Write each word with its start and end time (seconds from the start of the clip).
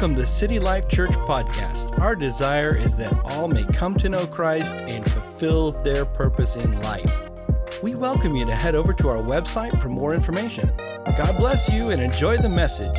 Welcome 0.00 0.16
to 0.16 0.26
City 0.26 0.58
Life 0.58 0.88
Church 0.88 1.10
Podcast. 1.10 2.00
Our 2.00 2.16
desire 2.16 2.74
is 2.74 2.96
that 2.96 3.12
all 3.22 3.48
may 3.48 3.64
come 3.64 3.98
to 3.98 4.08
know 4.08 4.26
Christ 4.26 4.76
and 4.76 5.04
fulfill 5.12 5.72
their 5.72 6.06
purpose 6.06 6.56
in 6.56 6.80
life. 6.80 7.12
We 7.82 7.94
welcome 7.96 8.34
you 8.34 8.46
to 8.46 8.54
head 8.54 8.74
over 8.74 8.94
to 8.94 9.08
our 9.10 9.18
website 9.18 9.78
for 9.78 9.90
more 9.90 10.14
information. 10.14 10.72
God 11.18 11.36
bless 11.36 11.68
you 11.68 11.90
and 11.90 12.00
enjoy 12.00 12.38
the 12.38 12.48
message. 12.48 12.98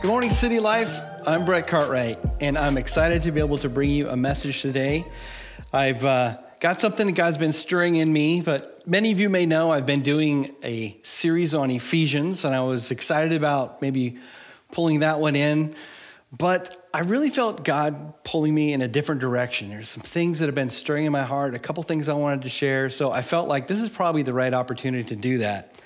Good 0.00 0.06
morning, 0.06 0.30
City 0.30 0.60
Life. 0.60 1.00
I'm 1.26 1.44
Brett 1.44 1.66
Cartwright, 1.66 2.20
and 2.40 2.56
I'm 2.56 2.78
excited 2.78 3.22
to 3.22 3.32
be 3.32 3.40
able 3.40 3.58
to 3.58 3.68
bring 3.68 3.90
you 3.90 4.08
a 4.08 4.16
message 4.16 4.62
today. 4.62 5.04
I've 5.72 6.04
uh, 6.04 6.36
got 6.60 6.78
something 6.78 7.06
that 7.08 7.16
God's 7.16 7.38
been 7.38 7.52
stirring 7.52 7.96
in 7.96 8.12
me, 8.12 8.40
but 8.40 8.71
many 8.86 9.12
of 9.12 9.20
you 9.20 9.28
may 9.28 9.46
know 9.46 9.70
I've 9.70 9.86
been 9.86 10.00
doing 10.00 10.54
a 10.62 10.98
series 11.02 11.54
on 11.54 11.70
Ephesians, 11.70 12.44
and 12.44 12.54
I 12.54 12.60
was 12.62 12.90
excited 12.90 13.32
about 13.32 13.82
maybe 13.82 14.18
pulling 14.70 15.00
that 15.00 15.20
one 15.20 15.36
in. 15.36 15.74
But 16.36 16.88
I 16.94 17.00
really 17.00 17.28
felt 17.28 17.62
God 17.62 18.24
pulling 18.24 18.54
me 18.54 18.72
in 18.72 18.80
a 18.80 18.88
different 18.88 19.20
direction. 19.20 19.68
There's 19.68 19.90
some 19.90 20.02
things 20.02 20.38
that 20.38 20.46
have 20.46 20.54
been 20.54 20.70
stirring 20.70 21.04
in 21.04 21.12
my 21.12 21.24
heart, 21.24 21.54
a 21.54 21.58
couple 21.58 21.82
things 21.82 22.08
I 22.08 22.14
wanted 22.14 22.42
to 22.42 22.48
share. 22.48 22.88
So 22.88 23.12
I 23.12 23.20
felt 23.20 23.48
like 23.48 23.66
this 23.66 23.82
is 23.82 23.90
probably 23.90 24.22
the 24.22 24.32
right 24.32 24.54
opportunity 24.54 25.04
to 25.04 25.16
do 25.16 25.38
that. 25.38 25.78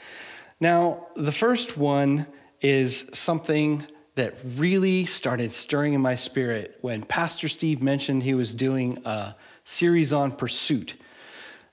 Now, 0.60 1.09
the 1.16 1.33
first 1.33 1.77
one 1.77 2.27
is 2.60 3.09
something 3.13 3.87
that 4.15 4.35
really 4.57 5.05
started 5.05 5.51
stirring 5.51 5.95
in 5.95 6.01
my 6.01 6.15
spirit 6.15 6.79
when 6.80 7.02
Pastor 7.02 7.49
Steve 7.49 7.83
mentioned 7.83 8.23
he 8.23 8.35
was 8.35 8.55
doing 8.55 8.99
a 9.05 9.35
series 9.65 10.13
on 10.13 10.33
pursuit. 10.33 10.95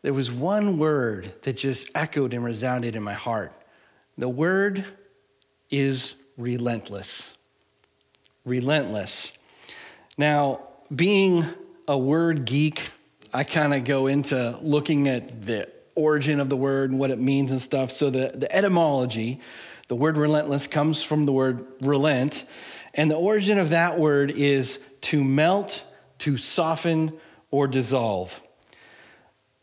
There 0.03 0.13
was 0.13 0.30
one 0.30 0.77
word 0.77 1.34
that 1.43 1.55
just 1.55 1.89
echoed 1.95 2.34
and 2.34 2.43
resounded 2.43 2.98
in 2.98 3.03
my 3.03 3.13
heart. 3.13 3.53
The 4.17 4.27
word 4.27 4.84
is 5.71 6.16
relentless. 6.38 7.34
Relentless. 8.43 9.31
Now, 10.18 10.59
being 10.93 11.46
a 11.87 11.98
word 11.98 12.46
geek, 12.46 12.90
I 13.34 13.46
kind 13.46 13.74
of 13.74 13.85
go 13.85 14.07
into 14.07 14.59
looking 14.62 15.07
at 15.07 15.46
the 15.46 15.70
origin 15.96 16.41
of 16.41 16.49
the 16.49 16.57
word 16.57 16.91
and 16.91 16.99
what 16.99 17.09
it 17.09 17.20
means 17.20 17.51
and 17.51 17.62
stuff. 17.62 17.90
So, 17.90 18.09
the, 18.09 18.29
the 18.35 18.54
etymology, 18.54 19.40
the 19.87 19.96
word 19.96 20.18
relentless 20.18 20.68
comes 20.68 21.01
from 21.01 21.24
the 21.24 21.31
word 21.31 21.65
relent. 21.79 22.43
And 22.93 23.09
the 23.09 23.15
origin 23.15 23.57
of 23.57 23.70
that 23.70 23.98
word 23.98 24.31
is 24.31 24.79
to 25.01 25.24
melt, 25.24 25.85
to 26.20 26.35
soften, 26.35 27.13
or 27.51 27.68
dissolve. 27.68 28.43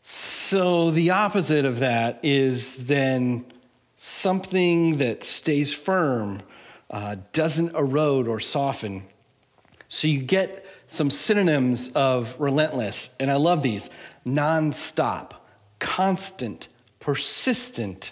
So 0.01 0.91
the 0.91 1.11
opposite 1.11 1.65
of 1.65 1.79
that 1.79 2.19
is 2.23 2.87
then 2.87 3.45
something 3.95 4.97
that 4.97 5.23
stays 5.23 5.73
firm, 5.73 6.41
uh, 6.89 7.17
doesn't 7.33 7.75
erode 7.75 8.27
or 8.27 8.39
soften. 8.39 9.03
So 9.87 10.07
you 10.07 10.21
get 10.21 10.65
some 10.87 11.09
synonyms 11.09 11.91
of 11.93 12.35
relentless, 12.39 13.09
and 13.19 13.29
I 13.29 13.35
love 13.35 13.61
these 13.61 13.89
nonstop, 14.25 15.33
constant, 15.79 16.67
persistent, 16.99 18.11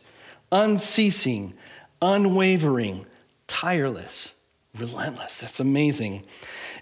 unceasing, 0.51 1.53
unwavering, 2.01 3.05
tireless, 3.47 4.35
relentless. 4.79 5.41
That's 5.41 5.59
amazing. 5.59 6.25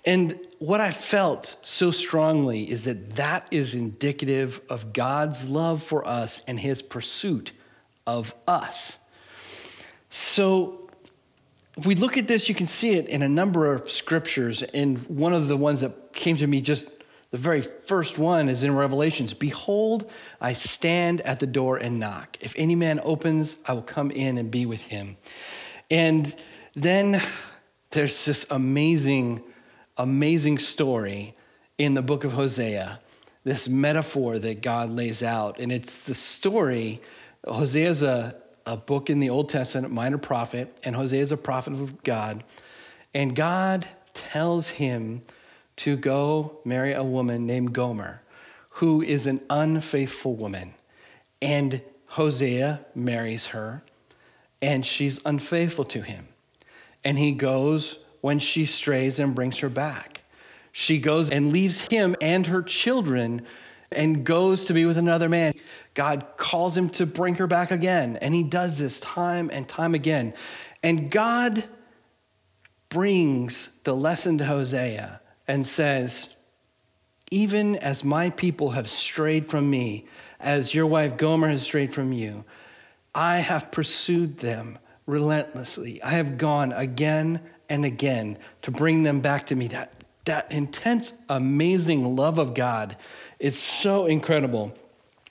And 0.06 0.40
what 0.60 0.80
I 0.80 0.92
felt 0.92 1.58
so 1.62 1.92
strongly 1.92 2.70
is 2.70 2.86
that 2.86 3.16
that 3.18 3.48
is 3.52 3.74
indicative 3.74 4.62
of 4.70 4.94
God's 4.94 5.50
love 5.50 5.84
for 5.84 6.08
us 6.08 6.42
and 6.48 6.60
his 6.60 6.82
pursuit 6.82 7.52
of 8.06 8.34
us. 8.48 8.98
So, 10.10 10.90
if 11.78 11.86
we 11.86 11.94
look 11.94 12.18
at 12.18 12.28
this, 12.28 12.50
you 12.50 12.56
can 12.56 12.66
see 12.66 12.96
it 12.96 13.08
in 13.08 13.22
a 13.22 13.30
number 13.30 13.72
of 13.72 13.90
scriptures. 13.90 14.64
And 14.64 14.98
one 15.08 15.34
of 15.34 15.48
the 15.48 15.56
ones 15.56 15.82
that 15.82 16.14
came 16.14 16.36
to 16.38 16.48
me 16.48 16.60
just 16.60 16.88
the 17.30 17.38
very 17.38 17.62
first 17.62 18.18
one 18.18 18.48
is 18.48 18.64
in 18.64 18.74
Revelations 18.74 19.34
Behold, 19.34 20.10
I 20.40 20.54
stand 20.54 21.22
at 21.22 21.40
the 21.40 21.48
door 21.48 21.78
and 21.78 22.00
knock. 22.00 22.38
If 22.40 22.54
any 22.58 22.76
man 22.76 23.02
opens, 23.04 23.58
I 23.68 23.74
will 23.74 23.82
come 23.82 24.12
in 24.12 24.38
and 24.38 24.50
be 24.50 24.66
with 24.66 24.88
him. 24.88 25.18
And 25.92 26.34
then 26.76 27.22
there's 27.92 28.26
this 28.26 28.46
amazing, 28.50 29.44
amazing 29.98 30.58
story 30.58 31.36
in 31.78 31.94
the 31.94 32.02
book 32.02 32.24
of 32.24 32.34
Hosea, 32.34 33.00
this 33.44 33.70
metaphor 33.70 34.40
that 34.40 34.62
God 34.62 34.90
lays 34.90 35.24
out. 35.24 35.60
And 35.60 35.72
it's 35.72 36.06
the 36.06 36.14
story, 36.14 37.02
Hosea 37.46 37.90
is 37.90 38.04
a, 38.04 38.36
a 38.66 38.78
book 38.78 39.10
in 39.10 39.20
the 39.20 39.30
Old 39.30 39.50
Testament, 39.50 39.94
minor 39.94 40.18
prophet, 40.18 40.78
and 40.84 40.96
Hosea 40.96 41.22
is 41.22 41.32
a 41.32 41.38
prophet 41.38 41.74
of 41.74 42.04
God. 42.04 42.44
And 43.14 43.36
God 43.36 43.88
tells 44.14 44.70
him 44.70 45.22
to 45.78 45.96
go 45.96 46.60
marry 46.66 46.94
a 46.94 47.04
woman 47.04 47.46
named 47.46 47.74
Gomer, 47.74 48.22
who 48.72 49.02
is 49.02 49.28
an 49.28 49.40
unfaithful 49.50 50.36
woman. 50.36 50.74
And 51.42 51.82
Hosea 52.08 52.86
marries 52.96 53.48
her, 53.48 53.84
and 54.62 54.86
she's 54.86 55.20
unfaithful 55.24 55.86
to 55.86 56.02
him. 56.02 56.28
And 57.08 57.18
he 57.18 57.32
goes 57.32 58.00
when 58.20 58.38
she 58.38 58.66
strays 58.66 59.18
and 59.18 59.34
brings 59.34 59.60
her 59.60 59.70
back. 59.70 60.24
She 60.74 61.00
goes 61.00 61.32
and 61.32 61.54
leaves 61.54 61.88
him 61.88 62.18
and 62.22 62.46
her 62.48 62.62
children 62.62 63.44
and 63.94 64.26
goes 64.26 64.66
to 64.66 64.74
be 64.74 64.86
with 64.86 64.98
another 64.98 65.30
man. 65.30 65.54
God 65.94 66.26
calls 66.36 66.76
him 66.76 66.90
to 66.90 67.06
bring 67.06 67.36
her 67.36 67.48
back 67.48 67.72
again. 67.72 68.18
And 68.18 68.36
he 68.36 68.44
does 68.44 68.78
this 68.78 69.00
time 69.00 69.50
and 69.54 69.70
time 69.70 69.96
again. 69.96 70.34
And 70.84 71.10
God 71.10 71.64
brings 72.90 73.70
the 73.86 73.96
lesson 73.96 74.38
to 74.40 74.44
Hosea 74.44 75.22
and 75.48 75.66
says, 75.66 76.36
Even 77.32 77.78
as 77.78 78.04
my 78.04 78.32
people 78.32 78.72
have 78.72 78.90
strayed 78.90 79.48
from 79.48 79.70
me, 79.70 80.08
as 80.42 80.76
your 80.76 80.88
wife 80.88 81.16
Gomer 81.16 81.48
has 81.48 81.64
strayed 81.64 81.94
from 81.94 82.12
you, 82.12 82.44
I 83.16 83.38
have 83.38 83.72
pursued 83.72 84.40
them 84.40 84.78
relentlessly. 85.08 86.02
I 86.04 86.12
have 86.12 86.38
gone 86.38 86.72
again 86.74 87.42
and 87.70 87.84
again 87.84 88.38
to 88.62 88.72
bring 88.72 89.02
them 89.02 89.22
back 89.22 89.48
to 89.48 89.56
me. 89.56 89.68
That, 89.70 90.04
that 90.26 90.52
intense, 90.52 91.14
amazing 91.30 92.16
love 92.16 92.38
of 92.38 92.54
God 92.54 92.96
is 93.40 93.58
so 93.58 94.06
incredible. 94.06 94.78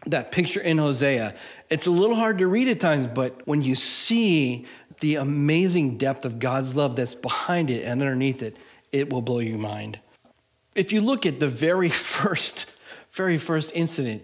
That 0.06 0.32
picture 0.32 0.60
in 0.60 0.78
Hosea, 0.78 1.34
it's 1.70 1.86
a 1.86 1.90
little 1.90 2.16
hard 2.16 2.38
to 2.38 2.46
read 2.46 2.68
at 2.68 2.80
times, 2.80 3.06
but 3.06 3.46
when 3.46 3.62
you 3.62 3.74
see 3.74 4.66
the 5.00 5.16
amazing 5.16 5.98
depth 5.98 6.24
of 6.24 6.38
God's 6.38 6.74
love 6.74 6.96
that's 6.96 7.14
behind 7.14 7.70
it 7.70 7.84
and 7.84 8.00
underneath 8.02 8.42
it, 8.42 8.56
it 8.92 9.12
will 9.12 9.22
blow 9.22 9.40
your 9.40 9.58
mind. 9.58 10.00
If 10.74 10.92
you 10.92 11.00
look 11.00 11.26
at 11.26 11.40
the 11.40 11.48
very 11.48 11.88
first, 11.90 12.70
very 13.10 13.36
first 13.36 13.72
incident 13.74 14.22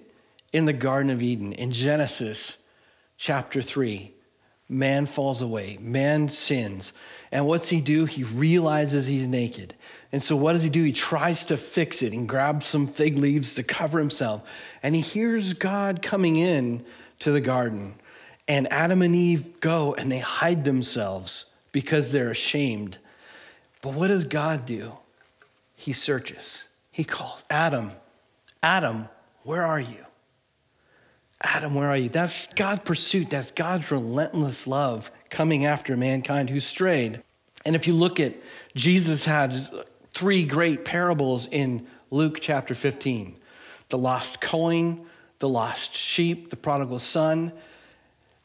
in 0.52 0.64
the 0.64 0.72
Garden 0.72 1.10
of 1.10 1.22
Eden 1.22 1.52
in 1.52 1.72
Genesis 1.72 2.58
chapter 3.16 3.60
3, 3.60 4.14
man 4.72 5.06
falls 5.06 5.42
away, 5.42 5.78
man 5.80 6.28
sins. 6.28 6.92
And 7.30 7.46
what's 7.46 7.68
he 7.68 7.80
do? 7.80 8.04
He 8.04 8.24
realizes 8.24 9.06
he's 9.06 9.26
naked. 9.26 9.74
And 10.10 10.22
so 10.22 10.36
what 10.36 10.52
does 10.52 10.62
he 10.62 10.68
do? 10.68 10.82
He 10.82 10.92
tries 10.92 11.44
to 11.46 11.56
fix 11.56 12.02
it 12.02 12.12
and 12.12 12.28
grabs 12.28 12.66
some 12.66 12.86
fig 12.86 13.16
leaves 13.16 13.54
to 13.54 13.62
cover 13.62 13.98
himself. 13.98 14.42
And 14.82 14.94
he 14.94 15.00
hears 15.00 15.54
God 15.54 16.02
coming 16.02 16.36
in 16.36 16.84
to 17.20 17.30
the 17.30 17.40
garden. 17.40 17.94
And 18.48 18.70
Adam 18.72 19.02
and 19.02 19.14
Eve 19.14 19.60
go 19.60 19.94
and 19.94 20.10
they 20.10 20.18
hide 20.18 20.64
themselves 20.64 21.46
because 21.70 22.12
they're 22.12 22.30
ashamed. 22.30 22.98
But 23.80 23.94
what 23.94 24.08
does 24.08 24.24
God 24.24 24.66
do? 24.66 24.92
He 25.74 25.92
searches. 25.92 26.68
He 26.90 27.04
calls 27.04 27.44
Adam, 27.50 27.92
Adam, 28.62 29.08
where 29.42 29.64
are 29.64 29.80
you? 29.80 30.04
Adam, 31.42 31.74
where 31.74 31.88
are 31.88 31.96
you? 31.96 32.08
That's 32.08 32.46
God's 32.54 32.80
pursuit. 32.80 33.30
That's 33.30 33.50
God's 33.50 33.90
relentless 33.90 34.66
love 34.66 35.10
coming 35.28 35.66
after 35.66 35.96
mankind 35.96 36.50
who 36.50 36.60
strayed. 36.60 37.22
And 37.64 37.74
if 37.74 37.86
you 37.86 37.94
look 37.94 38.20
at 38.20 38.34
Jesus 38.74 39.24
had 39.24 39.54
three 40.12 40.44
great 40.44 40.84
parables 40.84 41.48
in 41.50 41.86
Luke 42.10 42.38
chapter 42.40 42.74
15 42.74 43.36
the 43.88 43.98
lost 43.98 44.40
coin, 44.40 45.04
the 45.38 45.48
lost 45.48 45.94
sheep, 45.94 46.48
the 46.48 46.56
prodigal 46.56 46.98
son. 46.98 47.52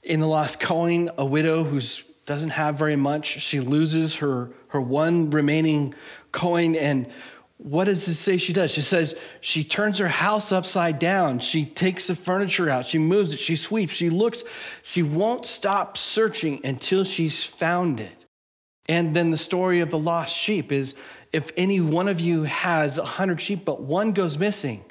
In 0.03 0.19
the 0.19 0.27
lost 0.27 0.59
coin, 0.59 1.09
a 1.17 1.25
widow 1.25 1.63
who 1.63 1.79
doesn't 2.25 2.49
have 2.49 2.77
very 2.77 2.97
much, 2.97 3.39
she 3.41 3.61
loses 3.61 4.17
her, 4.17 4.49
her 4.69 4.81
one 4.81 5.29
remaining 5.29 5.95
coin 6.33 6.75
and 6.75 7.07
what 7.57 7.85
does 7.85 8.07
it 8.07 8.13
say 8.13 8.37
she 8.37 8.53
does? 8.53 8.71
She 8.71 8.81
says 8.81 9.15
she 9.41 9.63
turns 9.63 9.97
her 9.97 10.07
house 10.07 10.51
upside 10.51 10.99
down. 10.99 11.39
She 11.39 11.65
takes 11.65 12.07
the 12.07 12.15
furniture 12.15 12.69
out. 12.69 12.85
She 12.85 12.99
moves 12.99 13.33
it. 13.33 13.39
She 13.39 13.55
sweeps. 13.55 13.93
She 13.93 14.09
looks. 14.09 14.43
She 14.83 15.01
won't 15.01 15.45
stop 15.45 15.97
searching 15.97 16.61
until 16.63 17.03
she's 17.03 17.43
found 17.43 17.99
it. 17.99 18.25
And 18.87 19.15
then 19.15 19.31
the 19.31 19.37
story 19.37 19.81
of 19.81 19.89
the 19.89 19.97
lost 19.97 20.37
sheep 20.37 20.71
is 20.71 20.95
if 21.33 21.51
any 21.57 21.81
one 21.81 22.07
of 22.07 22.19
you 22.19 22.43
has 22.43 22.97
a 22.97 23.01
100 23.01 23.41
sheep, 23.41 23.65
but 23.65 23.81
one 23.81 24.11
goes 24.11 24.37
missing, 24.37 24.85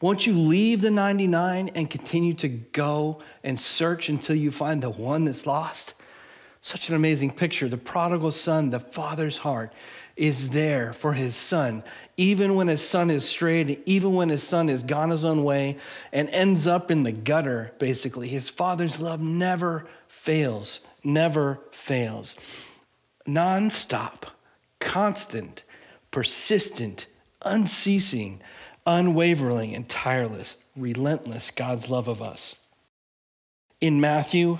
won't 0.00 0.26
you 0.26 0.36
leave 0.36 0.82
the 0.82 0.90
99 0.90 1.70
and 1.74 1.88
continue 1.88 2.34
to 2.34 2.48
go 2.48 3.22
and 3.44 3.58
search 3.58 4.08
until 4.08 4.34
you 4.36 4.50
find 4.50 4.82
the 4.82 4.90
one 4.90 5.24
that's 5.24 5.46
lost? 5.46 5.94
Such 6.60 6.88
an 6.88 6.94
amazing 6.94 7.30
picture. 7.30 7.68
The 7.68 7.78
prodigal 7.78 8.32
son, 8.32 8.70
the 8.70 8.80
father's 8.80 9.38
heart, 9.38 9.72
is 10.16 10.50
there 10.50 10.92
for 10.92 11.14
his 11.14 11.34
son, 11.34 11.82
even 12.16 12.54
when 12.54 12.68
his 12.68 12.86
son 12.86 13.10
is 13.10 13.28
strayed, 13.28 13.80
even 13.86 14.14
when 14.14 14.28
his 14.28 14.42
son 14.42 14.68
has 14.68 14.82
gone 14.82 15.10
his 15.10 15.24
own 15.24 15.44
way 15.44 15.76
and 16.12 16.28
ends 16.30 16.66
up 16.66 16.90
in 16.90 17.02
the 17.02 17.12
gutter, 17.12 17.72
basically. 17.78 18.28
His 18.28 18.50
father's 18.50 19.00
love 19.00 19.20
never 19.20 19.86
fails, 20.08 20.80
never 21.02 21.60
fails. 21.70 22.36
Nonstop, 23.26 24.24
constant, 24.80 25.64
persistent, 26.10 27.06
unceasing, 27.42 28.40
unwavering, 28.86 29.74
and 29.74 29.88
tireless, 29.88 30.56
relentless 30.76 31.50
God's 31.50 31.88
love 31.88 32.08
of 32.08 32.20
us. 32.20 32.56
In 33.80 34.00
Matthew 34.00 34.58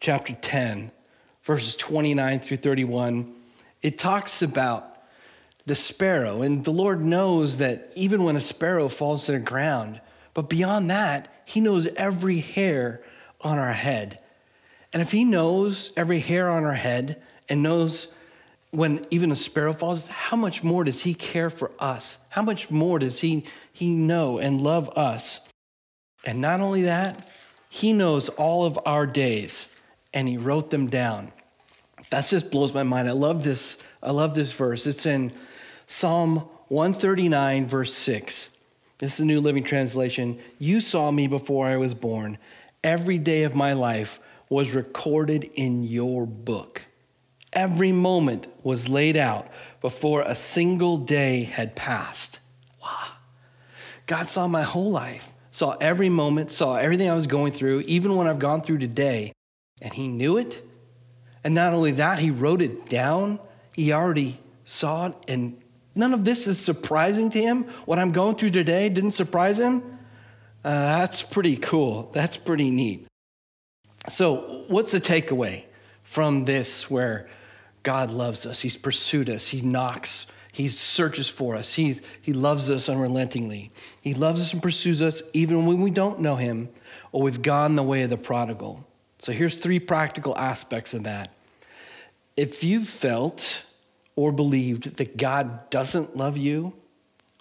chapter 0.00 0.34
10, 0.34 0.92
verses 1.42 1.76
29 1.76 2.40
through 2.40 2.56
31, 2.58 3.34
it 3.82 3.98
talks 3.98 4.42
about 4.42 4.96
the 5.66 5.74
sparrow. 5.74 6.42
And 6.42 6.64
the 6.64 6.72
Lord 6.72 7.04
knows 7.04 7.58
that 7.58 7.90
even 7.94 8.24
when 8.24 8.36
a 8.36 8.40
sparrow 8.40 8.88
falls 8.88 9.26
to 9.26 9.32
the 9.32 9.38
ground, 9.38 10.00
but 10.34 10.48
beyond 10.48 10.90
that, 10.90 11.32
He 11.44 11.60
knows 11.60 11.86
every 11.96 12.38
hair 12.38 13.02
on 13.42 13.58
our 13.58 13.72
head. 13.72 14.20
And 14.92 15.02
if 15.02 15.12
He 15.12 15.24
knows 15.24 15.92
every 15.96 16.20
hair 16.20 16.48
on 16.48 16.64
our 16.64 16.74
head 16.74 17.22
and 17.48 17.62
knows 17.62 18.08
when 18.70 19.04
even 19.10 19.32
a 19.32 19.36
sparrow 19.36 19.72
falls, 19.72 20.08
how 20.08 20.36
much 20.36 20.62
more 20.62 20.84
does 20.84 21.02
He 21.02 21.14
care 21.14 21.50
for 21.50 21.70
us? 21.78 22.18
How 22.30 22.42
much 22.42 22.70
more 22.70 22.98
does 22.98 23.20
He, 23.20 23.44
he 23.72 23.94
know 23.94 24.38
and 24.38 24.60
love 24.60 24.88
us? 24.96 25.40
And 26.24 26.40
not 26.40 26.60
only 26.60 26.82
that, 26.82 27.28
He 27.68 27.92
knows 27.92 28.28
all 28.30 28.64
of 28.64 28.78
our 28.84 29.06
days 29.06 29.68
and 30.12 30.28
He 30.28 30.36
wrote 30.36 30.70
them 30.70 30.88
down. 30.88 31.32
That 32.10 32.26
just 32.26 32.50
blows 32.50 32.72
my 32.72 32.82
mind. 32.82 33.08
I 33.08 33.12
love 33.12 33.44
this. 33.44 33.78
I 34.02 34.10
love 34.12 34.34
this 34.34 34.52
verse. 34.52 34.86
It's 34.86 35.04
in 35.04 35.30
Psalm 35.86 36.48
139, 36.68 37.66
verse 37.66 37.92
6. 37.94 38.50
This 38.98 39.14
is 39.14 39.20
a 39.20 39.24
New 39.24 39.40
Living 39.40 39.64
Translation. 39.64 40.38
You 40.58 40.80
saw 40.80 41.10
me 41.10 41.26
before 41.26 41.66
I 41.66 41.76
was 41.76 41.94
born. 41.94 42.38
Every 42.82 43.18
day 43.18 43.42
of 43.44 43.54
my 43.54 43.72
life 43.72 44.20
was 44.48 44.72
recorded 44.72 45.44
in 45.54 45.84
your 45.84 46.26
book. 46.26 46.86
Every 47.52 47.92
moment 47.92 48.46
was 48.64 48.88
laid 48.88 49.16
out 49.16 49.48
before 49.80 50.22
a 50.22 50.34
single 50.34 50.98
day 50.98 51.44
had 51.44 51.76
passed. 51.76 52.40
Wow. 52.82 53.12
God 54.06 54.28
saw 54.28 54.48
my 54.48 54.62
whole 54.62 54.90
life, 54.90 55.32
saw 55.50 55.76
every 55.80 56.08
moment, 56.08 56.50
saw 56.50 56.76
everything 56.76 57.10
I 57.10 57.14
was 57.14 57.26
going 57.26 57.52
through, 57.52 57.80
even 57.80 58.16
when 58.16 58.26
I've 58.26 58.38
gone 58.38 58.62
through 58.62 58.78
today, 58.78 59.32
and 59.80 59.92
He 59.92 60.08
knew 60.08 60.36
it 60.36 60.67
and 61.48 61.54
not 61.54 61.72
only 61.72 61.92
that, 61.92 62.18
he 62.18 62.30
wrote 62.30 62.60
it 62.60 62.90
down. 62.90 63.40
He 63.72 63.90
already 63.90 64.38
saw 64.66 65.06
it. 65.06 65.14
And 65.28 65.58
none 65.94 66.12
of 66.12 66.22
this 66.22 66.46
is 66.46 66.58
surprising 66.58 67.30
to 67.30 67.40
him. 67.40 67.64
What 67.86 67.98
I'm 67.98 68.12
going 68.12 68.36
through 68.36 68.50
today 68.50 68.90
didn't 68.90 69.12
surprise 69.12 69.58
him. 69.58 69.82
Uh, 70.62 70.98
that's 70.98 71.22
pretty 71.22 71.56
cool. 71.56 72.10
That's 72.12 72.36
pretty 72.36 72.70
neat. 72.70 73.06
So, 74.10 74.66
what's 74.68 74.92
the 74.92 75.00
takeaway 75.00 75.64
from 76.02 76.44
this 76.44 76.90
where 76.90 77.30
God 77.82 78.10
loves 78.10 78.44
us? 78.44 78.60
He's 78.60 78.76
pursued 78.76 79.30
us, 79.30 79.48
He 79.48 79.62
knocks, 79.62 80.26
He 80.52 80.68
searches 80.68 81.30
for 81.30 81.56
us, 81.56 81.72
He's, 81.72 82.02
He 82.20 82.34
loves 82.34 82.70
us 82.70 82.90
unrelentingly. 82.90 83.70
He 84.02 84.12
loves 84.12 84.42
us 84.42 84.52
and 84.52 84.62
pursues 84.62 85.00
us 85.00 85.22
even 85.32 85.64
when 85.64 85.80
we 85.80 85.90
don't 85.92 86.20
know 86.20 86.36
Him 86.36 86.68
or 87.10 87.22
we've 87.22 87.40
gone 87.40 87.74
the 87.74 87.82
way 87.82 88.02
of 88.02 88.10
the 88.10 88.18
prodigal. 88.18 88.86
So 89.18 89.32
here's 89.32 89.56
three 89.56 89.80
practical 89.80 90.36
aspects 90.36 90.92
of 90.92 91.04
that. 91.04 91.32
If 92.38 92.62
you've 92.62 92.86
felt 92.86 93.64
or 94.14 94.30
believed 94.30 94.98
that 94.98 95.16
God 95.16 95.68
doesn't 95.70 96.16
love 96.16 96.36
you 96.36 96.72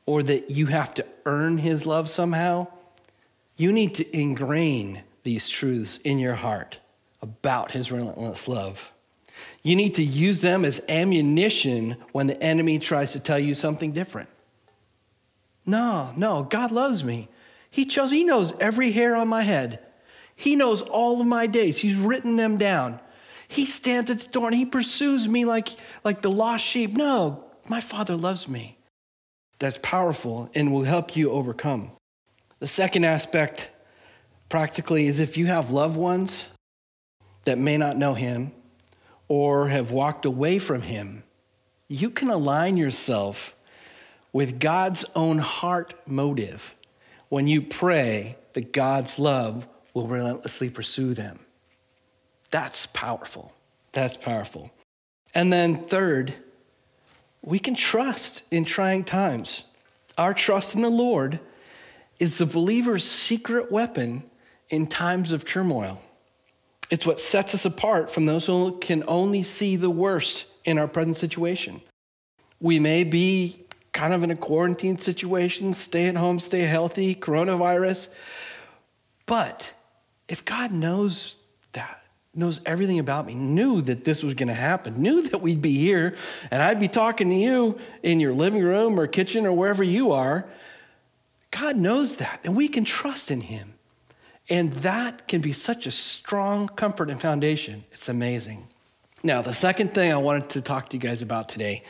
or 0.08 0.24
that 0.24 0.50
you 0.50 0.66
have 0.66 0.96
to 0.96 1.06
earn 1.24 1.60
his 1.60 1.86
love 1.86 2.10
somehow, 2.10 2.66
you 3.56 3.72
need 3.72 3.94
to 3.94 4.18
ingrain 4.20 5.04
these 5.22 5.50
truths 5.50 5.98
in 5.98 6.18
your 6.18 6.34
heart 6.34 6.80
about 7.22 7.74
his 7.74 7.92
relentless 7.92 8.48
love. 8.48 8.92
You 9.62 9.76
need 9.76 9.94
to 9.94 10.04
use 10.04 10.42
them 10.42 10.66
as 10.66 10.82
ammunition 10.90 11.98
when 12.12 12.26
the 12.26 12.42
enemy 12.42 12.80
tries 12.80 13.12
to 13.12 13.20
tell 13.20 13.38
you 13.38 13.54
something 13.54 13.92
different. 13.92 14.30
No, 15.64 16.10
no, 16.18 16.42
God 16.42 16.72
loves 16.72 17.04
me. 17.04 17.30
He 17.70 17.86
chose, 17.86 18.10
he 18.10 18.24
knows 18.24 18.52
every 18.60 18.94
hair 18.94 19.16
on 19.16 19.28
my 19.28 19.44
head. 19.44 19.78
He 20.36 20.56
knows 20.56 20.82
all 20.82 21.22
of 21.22 21.28
my 21.28 21.46
days. 21.46 21.78
He's 21.78 21.98
written 21.98 22.36
them 22.36 22.58
down. 22.58 23.00
He 23.48 23.66
stands 23.66 24.10
at 24.12 24.20
the 24.20 24.30
door 24.30 24.48
and 24.48 24.56
he 24.56 24.66
pursues 24.66 25.28
me 25.28 25.46
like, 25.46 25.70
like 26.04 26.22
the 26.22 26.32
lost 26.32 26.66
sheep. 26.66 26.94
No, 26.94 27.46
my 27.70 27.82
Father 27.82 28.16
loves 28.16 28.48
me. 28.48 28.78
That's 29.60 29.80
powerful 29.82 30.52
and 30.54 30.72
will 30.72 30.84
help 30.84 31.16
you 31.16 31.32
overcome. 31.32 31.92
The 32.60 32.68
second 32.68 33.04
aspect, 33.04 33.70
practically, 34.50 35.08
is 35.08 35.20
if 35.20 35.38
you 35.38 35.48
have 35.48 35.72
loved 35.72 35.98
ones 35.98 36.50
that 37.46 37.58
may 37.58 37.78
not 37.78 37.98
know 37.98 38.14
Him 38.14 38.52
or 39.28 39.70
have 39.70 39.92
walked 39.92 40.26
away 40.26 40.60
from 40.60 40.82
Him, 40.82 41.24
you 41.88 42.10
can 42.10 42.30
align 42.30 42.78
yourself 42.78 43.56
with 44.34 44.60
God's 44.60 45.06
own 45.16 45.38
heart 45.40 45.94
motive 46.06 46.76
when 47.30 47.48
you 47.48 47.62
pray 47.62 48.38
that 48.54 48.74
God's 48.74 49.18
love 49.18 49.68
will 49.94 50.08
relentlessly 50.08 50.70
pursue 50.70 51.14
them. 51.14 51.40
That's 52.52 52.86
powerful. 52.88 53.54
That's 53.92 54.18
powerful. 54.18 54.72
And 55.34 55.52
then, 55.52 55.76
third, 55.76 56.34
we 57.42 57.60
can 57.60 57.76
trust 57.76 58.44
in 58.52 58.66
trying 58.66 59.04
times. 59.04 59.64
Our 60.18 60.34
trust 60.34 60.76
in 60.76 60.82
the 60.82 60.90
Lord 60.90 61.40
is 62.20 62.38
the 62.38 62.46
believer's 62.46 63.04
secret 63.04 63.72
weapon 63.72 64.24
in 64.70 64.88
times 64.88 65.32
of 65.32 65.46
turmoil. 65.46 66.02
It's 66.90 67.06
what 67.06 67.20
sets 67.20 67.54
us 67.54 67.66
apart 67.66 68.10
from 68.10 68.26
those 68.26 68.46
who 68.46 68.78
can 68.80 69.04
only 69.08 69.44
see 69.44 69.76
the 69.76 69.90
worst 69.90 70.48
in 70.64 70.78
our 70.78 70.88
present 70.88 71.18
situation. 71.18 71.82
We 72.60 72.80
may 72.80 73.04
be 73.04 73.66
kind 73.92 74.14
of 74.14 74.24
in 74.24 74.32
a 74.32 74.36
quarantine 74.36 74.98
situation, 74.98 75.74
stay 75.74 76.08
at 76.08 76.16
home, 76.16 76.40
stay 76.40 76.62
healthy, 76.62 77.16
coronavirus, 77.16 78.10
but 79.26 79.74
if 80.28 80.46
God 80.46 80.72
knows 80.72 81.36
knows 82.38 82.62
everything 82.66 83.00
about 83.00 83.26
me, 83.26 83.34
knew 83.34 83.82
that 83.82 84.04
this 84.04 84.24
was 84.24 84.34
going 84.34 84.48
to 84.48 84.54
happen, 84.54 85.02
knew 85.02 85.22
that 85.24 85.40
we'd 85.40 85.62
be 85.62 85.78
here, 85.78 86.16
and 86.52 86.62
I'd 86.62 86.80
be 86.80 86.88
talking 86.88 87.30
to 87.30 87.36
you 87.36 87.78
in 88.04 88.20
your 88.20 88.34
living 88.34 88.62
room 88.62 89.00
or 89.00 89.08
kitchen 89.08 89.46
or 89.46 89.54
wherever 89.54 89.84
you 89.84 90.12
are, 90.12 90.48
God 91.52 91.78
knows 91.78 92.18
that, 92.18 92.42
and 92.44 92.56
we 92.56 92.68
can 92.68 92.84
trust 92.84 93.32
in 93.32 93.42
Him. 93.42 93.74
And 94.50 94.74
that 94.76 95.28
can 95.28 95.42
be 95.42 95.52
such 95.52 95.88
a 95.88 95.92
strong 95.92 96.68
comfort 96.68 97.10
and 97.10 97.20
foundation. 97.20 97.84
It's 97.92 98.08
amazing. 98.08 98.68
Now, 99.24 99.42
the 99.42 99.54
second 99.54 99.94
thing 99.94 100.14
I 100.14 100.18
wanted 100.18 100.50
to 100.52 100.62
talk 100.62 100.90
to 100.90 100.98
you 100.98 101.02
guys 101.02 101.22
about 101.22 101.50
today 101.50 101.84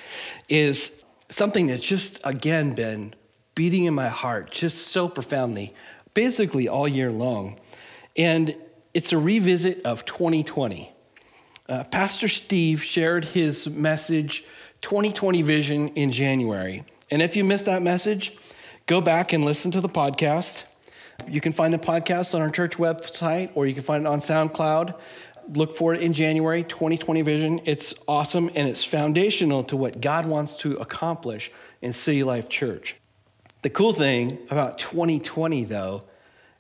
is 0.50 0.92
something 1.30 1.68
that's 1.68 1.86
just, 1.86 2.20
again, 2.24 2.74
been 2.74 3.14
beating 3.54 3.84
in 3.84 3.94
my 3.94 4.08
heart 4.08 4.52
just 4.52 4.88
so 4.88 5.10
profoundly, 5.10 5.74
basically 6.14 6.68
all 6.68 6.88
year 6.88 7.12
long. 7.12 7.60
And 8.16 8.56
it's 8.98 9.14
a 9.14 9.18
revisit 9.20 9.86
of 9.86 10.06
2020. 10.06 10.92
Uh, 11.70 11.84
Pastor 11.84 12.28
Steve 12.28 12.82
shared 12.82 13.26
his 13.26 13.70
message, 13.70 14.44
2020 14.82 15.44
Vision, 15.44 15.90
in 15.90 16.12
January. 16.12 16.84
And 17.12 17.22
if 17.22 17.36
you 17.36 17.44
missed 17.44 17.68
that 17.68 17.84
message, 17.84 18.36
go 18.88 19.00
back 19.00 19.34
and 19.34 19.46
listen 19.46 19.70
to 19.70 19.82
the 19.82 19.88
podcast. 19.88 20.64
You 21.28 21.42
can 21.42 21.54
find 21.54 21.72
the 21.72 21.78
podcast 21.78 22.34
on 22.34 22.42
our 22.42 22.50
church 22.50 22.78
website 22.78 23.52
or 23.54 23.68
you 23.68 23.76
can 23.76 23.84
find 23.84 24.04
it 24.04 24.08
on 24.08 24.18
SoundCloud. 24.18 25.00
Look 25.54 25.76
for 25.76 25.94
it 25.94 26.02
in 26.02 26.14
January 26.14 26.64
2020 26.64 27.22
Vision. 27.22 27.62
It's 27.66 27.94
awesome 28.08 28.50
and 28.56 28.68
it's 28.68 28.84
foundational 28.84 29.64
to 29.66 29.78
what 29.78 30.02
God 30.02 30.26
wants 30.26 30.56
to 30.56 30.74
accomplish 30.78 31.52
in 31.84 31.94
City 31.94 32.24
Life 32.24 32.50
Church. 32.50 32.96
The 33.62 33.70
cool 33.70 33.94
thing 33.94 34.40
about 34.50 34.80
2020, 34.80 35.66
though, 35.66 36.06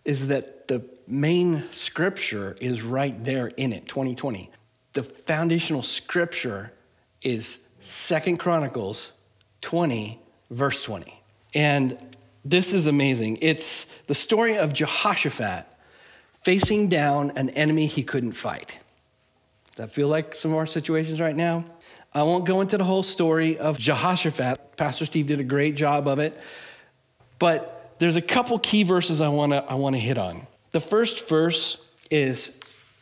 is 0.07 0.27
that 0.29 0.67
the 0.67 0.83
main 1.05 1.63
scripture 1.71 2.55
is 2.59 2.81
right 2.81 3.23
there 3.23 3.47
in 3.47 3.71
it 3.71 3.85
2020 3.85 4.49
the 4.93 5.03
foundational 5.03 5.83
scripture 5.83 6.73
is 7.21 7.59
second 7.79 8.37
chronicles 8.37 9.11
20 9.61 10.19
verse 10.49 10.81
20 10.83 11.21
and 11.53 11.97
this 12.49 12.73
is 12.73 12.87
amazing. 12.87 13.39
It's 13.41 13.87
the 14.07 14.15
story 14.15 14.57
of 14.57 14.71
jehoshaphat 14.71 15.65
facing 16.43 16.87
down 16.87 17.33
an 17.35 17.49
enemy 17.49 17.87
he 17.87 18.03
couldn't 18.03 18.33
fight. 18.33 18.79
Does 19.71 19.87
that 19.87 19.91
feel 19.91 20.07
like 20.07 20.33
some 20.33 20.51
of 20.51 20.57
our 20.57 20.65
situations 20.65 21.19
right 21.19 21.35
now? 21.35 21.65
I 22.13 22.23
won't 22.23 22.45
go 22.45 22.61
into 22.61 22.77
the 22.77 22.85
whole 22.85 23.03
story 23.03 23.57
of 23.57 23.77
jehoshaphat. 23.77 24.77
Pastor 24.77 25.05
steve 25.05 25.27
did 25.27 25.41
a 25.41 25.43
great 25.43 25.75
job 25.75 26.07
of 26.07 26.19
it. 26.19 26.39
But 27.37 27.76
there's 27.99 28.15
a 28.15 28.21
couple 28.21 28.57
key 28.59 28.83
verses 28.83 29.21
i 29.21 29.27
want 29.27 29.51
to 29.51 29.63
i 29.69 29.73
want 29.73 29.95
to 29.95 29.99
hit 29.99 30.17
on 30.17 30.45
the 30.71 30.79
first 30.79 31.27
verse 31.27 31.77
is 32.11 32.57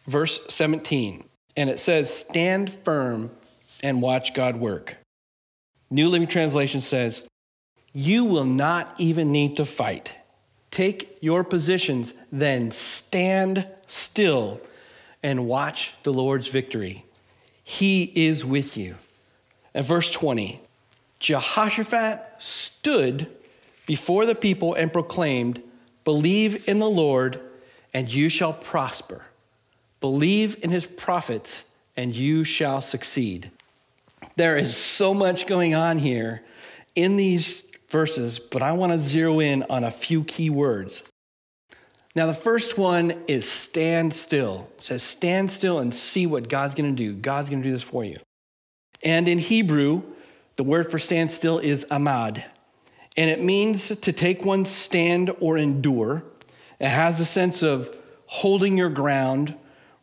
verse 0.07 0.39
17. 0.49 1.23
And 1.57 1.69
it 1.69 1.79
says, 1.79 2.13
Stand 2.13 2.69
firm 2.69 3.31
and 3.83 4.01
watch 4.01 4.33
God 4.33 4.57
work. 4.57 4.97
New 5.89 6.09
Living 6.09 6.27
Translation 6.27 6.81
says, 6.81 7.27
You 7.93 8.25
will 8.25 8.45
not 8.45 8.95
even 8.99 9.31
need 9.31 9.57
to 9.57 9.65
fight. 9.65 10.15
Take 10.71 11.17
your 11.21 11.43
positions, 11.43 12.13
then 12.31 12.71
stand 12.71 13.67
still 13.87 14.59
and 15.23 15.45
watch 15.45 15.93
the 16.03 16.13
Lord's 16.13 16.47
victory. 16.47 17.05
He 17.63 18.11
is 18.15 18.45
with 18.45 18.77
you. 18.77 18.95
And 19.73 19.85
verse 19.85 20.09
20 20.11 20.61
Jehoshaphat 21.19 22.35
stood 22.37 23.27
before 23.85 24.25
the 24.25 24.35
people 24.35 24.73
and 24.73 24.91
proclaimed, 24.91 25.61
Believe 26.03 26.67
in 26.67 26.79
the 26.79 26.89
Lord, 26.89 27.39
and 27.93 28.07
you 28.07 28.29
shall 28.29 28.53
prosper. 28.53 29.25
Believe 30.01 30.63
in 30.63 30.69
his 30.69 30.85
prophets, 30.85 31.63
and 31.97 32.15
you 32.15 32.43
shall 32.43 32.81
succeed. 32.81 33.51
There 34.35 34.55
is 34.55 34.75
so 34.75 35.13
much 35.13 35.47
going 35.47 35.73
on 35.73 35.97
here 35.97 36.43
in 36.93 37.15
these 37.15 37.63
verses, 37.89 38.39
but 38.39 38.61
I 38.61 38.73
want 38.73 38.91
to 38.91 38.99
zero 38.99 39.39
in 39.39 39.63
on 39.69 39.83
a 39.83 39.91
few 39.91 40.23
key 40.23 40.49
words. 40.49 41.03
Now, 42.15 42.27
the 42.27 42.33
first 42.33 42.77
one 42.77 43.23
is 43.27 43.49
stand 43.49 44.13
still. 44.13 44.69
It 44.77 44.83
says, 44.83 45.03
stand 45.03 45.51
still 45.51 45.79
and 45.79 45.93
see 45.93 46.25
what 46.25 46.47
God's 46.47 46.73
going 46.73 46.95
to 46.95 47.03
do. 47.03 47.13
God's 47.13 47.49
going 47.49 47.61
to 47.61 47.67
do 47.67 47.73
this 47.73 47.83
for 47.83 48.05
you. 48.05 48.17
And 49.03 49.27
in 49.27 49.37
Hebrew, 49.37 50.03
the 50.55 50.63
word 50.63 50.89
for 50.89 50.97
stand 50.97 51.29
still 51.29 51.59
is 51.59 51.85
amad, 51.91 52.45
and 53.17 53.29
it 53.29 53.41
means 53.41 53.95
to 53.95 54.11
take 54.11 54.43
one's 54.43 54.69
stand 54.69 55.31
or 55.39 55.57
endure. 55.57 56.23
It 56.79 56.89
has 56.89 57.19
a 57.19 57.25
sense 57.25 57.63
of 57.63 57.97
holding 58.25 58.77
your 58.77 58.89
ground, 58.89 59.55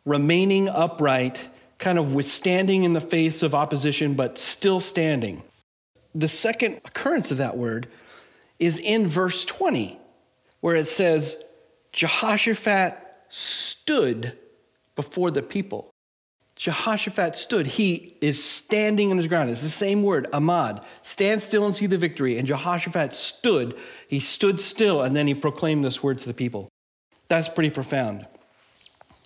remaining 0.05 0.67
upright, 0.69 1.49
kind 1.77 1.99
of 1.99 2.13
withstanding 2.13 2.83
in 2.83 2.93
the 2.93 3.01
face 3.01 3.43
of 3.43 3.53
opposition, 3.53 4.15
but 4.15 4.37
still 4.37 4.79
standing. 4.79 5.43
The 6.15 6.27
second 6.27 6.77
occurrence 6.85 7.31
of 7.31 7.37
that 7.37 7.57
word 7.57 7.87
is 8.59 8.79
in 8.79 9.07
verse 9.07 9.45
20, 9.45 9.99
where 10.61 10.75
it 10.75 10.87
says, 10.87 11.37
Jehoshaphat 11.91 12.97
stood 13.29 14.37
before 14.95 15.31
the 15.31 15.43
people. 15.43 15.92
Jehoshaphat 16.63 17.35
stood. 17.35 17.67
He 17.67 18.15
is 18.21 18.41
standing 18.41 19.11
on 19.11 19.17
his 19.17 19.27
ground. 19.27 19.49
It's 19.49 19.63
the 19.63 19.67
same 19.67 20.01
word, 20.01 20.29
amad. 20.31 20.81
Stand 21.01 21.41
still 21.41 21.65
and 21.65 21.75
see 21.75 21.87
the 21.87 21.97
victory. 21.97 22.37
And 22.37 22.47
Jehoshaphat 22.47 23.13
stood. 23.13 23.75
He 24.07 24.21
stood 24.21 24.61
still 24.61 25.01
and 25.01 25.13
then 25.13 25.27
he 25.27 25.35
proclaimed 25.35 25.83
this 25.83 26.01
word 26.01 26.19
to 26.19 26.25
the 26.25 26.33
people. 26.33 26.69
That's 27.27 27.49
pretty 27.49 27.69
profound. 27.69 28.25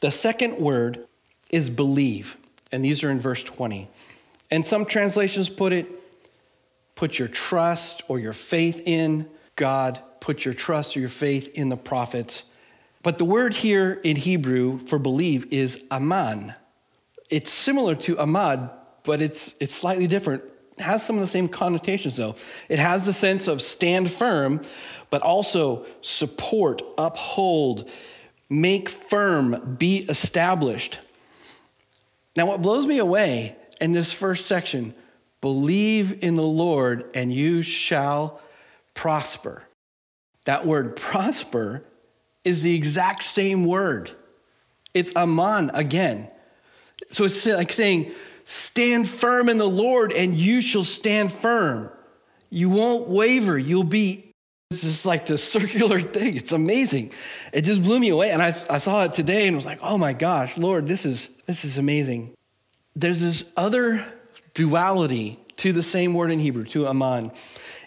The 0.02 0.10
second 0.10 0.58
word 0.58 1.06
is 1.52 1.70
believe. 1.70 2.38
And 2.72 2.84
these 2.84 3.04
are 3.04 3.12
in 3.12 3.20
verse 3.20 3.44
20. 3.44 3.88
And 4.50 4.66
some 4.66 4.84
translations 4.84 5.48
put 5.48 5.74
it, 5.74 5.86
put 6.96 7.20
your 7.20 7.28
trust 7.28 8.02
or 8.08 8.18
your 8.18 8.34
faith 8.34 8.82
in 8.84 9.30
God, 9.56 10.02
put 10.22 10.44
your 10.44 10.56
trust 10.56 10.98
or 10.98 11.02
your 11.02 11.10
faith 11.10 11.52
in 11.54 11.70
the 11.70 11.78
prophets. 11.78 12.46
But 13.04 13.20
the 13.20 13.26
word 13.26 13.54
here 13.54 14.02
in 14.04 14.16
Hebrew 14.16 14.80
for 14.80 14.98
believe 14.98 15.54
is 15.54 15.86
aman. 15.92 16.56
It's 17.30 17.52
similar 17.52 17.96
to 17.96 18.16
amad, 18.16 18.72
but 19.04 19.22
it's, 19.22 19.56
it's 19.60 19.74
slightly 19.74 20.08
different. 20.08 20.44
It 20.78 20.84
has 20.84 21.06
some 21.06 21.16
of 21.16 21.22
the 21.22 21.28
same 21.28 21.48
connotations, 21.48 22.16
though. 22.16 22.36
It 22.70 22.80
has 22.80 23.06
the 23.06 23.14
sense 23.14 23.48
of 23.48 23.62
stand 23.62 24.12
firm, 24.12 24.62
but 25.10 25.22
also 25.22 25.86
support, 26.02 26.82
uphold, 26.98 27.90
make 28.50 28.90
firm, 28.90 29.76
be 29.78 30.00
established. 30.10 31.00
Now, 32.36 32.46
what 32.46 32.62
blows 32.62 32.86
me 32.86 33.00
away 33.00 33.56
in 33.82 33.94
this 33.94 34.14
first 34.14 34.46
section 34.46 34.94
believe 35.42 36.24
in 36.24 36.36
the 36.36 36.44
Lord 36.44 37.10
and 37.14 37.32
you 37.32 37.62
shall 37.62 38.42
prosper. 38.94 39.64
That 40.46 40.66
word 40.66 40.96
prosper 40.96 41.84
is 42.44 42.64
the 42.64 42.76
exact 42.76 43.24
same 43.24 43.66
word. 43.66 44.12
It's 44.94 45.16
aman 45.16 45.72
again. 45.74 46.30
So 47.08 47.26
it's 47.26 47.46
like 47.46 47.72
saying, 47.72 48.12
stand 48.44 49.08
firm 49.08 49.50
in 49.50 49.58
the 49.58 49.70
Lord 49.70 50.12
and 50.12 50.36
you 50.36 50.62
shall 50.62 50.84
stand 50.84 51.32
firm. 51.32 51.90
You 52.50 52.70
won't 52.70 53.08
waver. 53.08 53.58
You'll 53.58 53.84
be, 53.84 54.32
it's 54.72 54.82
just 54.82 55.06
like 55.06 55.26
this 55.26 55.44
circular 55.52 56.00
thing. 56.00 56.38
It's 56.38 56.52
amazing. 56.52 57.12
It 57.54 57.64
just 57.64 57.84
blew 57.84 58.00
me 58.00 58.10
away. 58.10 58.32
And 58.32 58.42
I, 58.42 58.48
I 58.48 58.78
saw 58.80 59.04
it 59.04 59.14
today 59.14 59.48
and 59.48 59.56
was 59.56 59.66
like, 59.66 59.80
oh 59.82 59.98
my 59.98 60.14
gosh, 60.14 60.58
Lord, 60.58 60.88
this 60.88 61.06
is, 61.06 61.30
this 61.46 61.66
is 61.66 61.78
amazing. 61.78 62.34
There's 62.96 63.22
this 63.22 63.52
other 63.56 64.04
duality 64.54 65.40
to 65.58 65.72
the 65.72 65.84
same 65.84 66.14
word 66.14 66.32
in 66.32 66.40
Hebrew, 66.40 66.64
to 66.66 66.88
aman. 66.88 67.32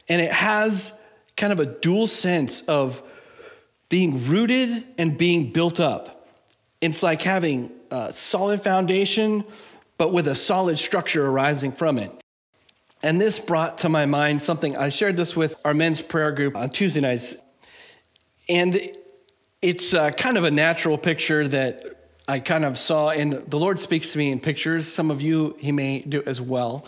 And 0.08 0.20
it 0.20 0.32
has 0.32 0.92
kind 1.36 1.52
of 1.52 1.60
a 1.60 1.66
dual 1.66 2.06
sense 2.06 2.60
of 2.62 3.02
being 3.88 4.24
rooted 4.26 4.84
and 4.98 5.16
being 5.16 5.52
built 5.52 5.80
up. 5.80 6.28
It's 6.80 7.02
like 7.02 7.22
having 7.22 7.70
a 7.90 8.12
solid 8.12 8.62
foundation, 8.62 9.44
but 9.98 10.12
with 10.12 10.26
a 10.28 10.36
solid 10.36 10.78
structure 10.78 11.26
arising 11.26 11.72
from 11.72 11.98
it. 11.98 12.10
And 13.02 13.20
this 13.20 13.38
brought 13.38 13.78
to 13.78 13.88
my 13.88 14.06
mind 14.06 14.42
something 14.42 14.76
I 14.76 14.90
shared 14.90 15.16
this 15.16 15.34
with 15.34 15.58
our 15.64 15.74
men's 15.74 16.02
prayer 16.02 16.32
group 16.32 16.56
on 16.56 16.68
Tuesday 16.68 17.00
nights. 17.00 17.34
And 18.48 18.78
it's 19.62 19.94
uh, 19.94 20.10
kind 20.10 20.36
of 20.36 20.44
a 20.44 20.50
natural 20.50 20.98
picture 20.98 21.46
that 21.48 21.84
I 22.28 22.40
kind 22.40 22.64
of 22.64 22.78
saw, 22.78 23.10
and 23.10 23.32
the 23.32 23.58
Lord 23.58 23.80
speaks 23.80 24.12
to 24.12 24.18
me 24.18 24.30
in 24.30 24.38
pictures. 24.38 24.86
Some 24.86 25.10
of 25.10 25.20
you, 25.20 25.56
He 25.58 25.72
may 25.72 26.00
do 26.00 26.22
as 26.26 26.40
well. 26.40 26.86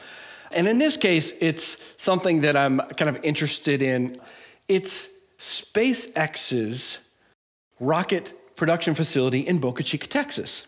And 0.55 0.69
in 0.69 0.79
this 0.79 0.97
case, 0.97 1.33
it's 1.41 1.79
something 1.97 2.43
that 2.43 2.57
I'm 2.57 2.79
kind 2.79 3.09
of 3.09 3.25
interested 3.25 3.83
in. 3.83 4.21
It's 4.69 5.09
SpaceX's 5.39 6.99
rocket 7.81 8.35
production 8.55 8.95
facility 8.95 9.41
in 9.41 9.59
Boca 9.59 9.83
Chica, 9.83 10.07
Texas. 10.07 10.67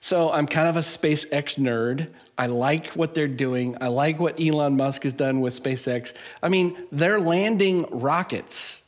So 0.00 0.30
I'm 0.30 0.46
kind 0.46 0.68
of 0.68 0.76
a 0.76 0.80
SpaceX 0.80 1.58
nerd. 1.58 2.12
I 2.38 2.46
like 2.46 2.88
what 2.88 3.14
they're 3.14 3.28
doing. 3.28 3.76
I 3.80 3.88
like 3.88 4.18
what 4.18 4.40
Elon 4.40 4.76
Musk 4.76 5.02
has 5.02 5.12
done 5.12 5.40
with 5.40 5.62
SpaceX. 5.62 6.14
I 6.42 6.48
mean, 6.48 6.76
they're 6.90 7.20
landing 7.20 7.86
rockets 7.90 8.80